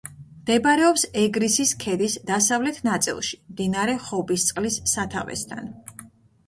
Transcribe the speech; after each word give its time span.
მდებარეობს 0.35 1.03
ეგრისის 1.23 1.73
ქედის 1.83 2.15
დასავლეთ 2.31 2.81
ნაწილში, 2.91 3.41
მდინარე 3.53 3.97
ხობისწყლის 4.09 4.81
სათავესთან. 4.97 5.73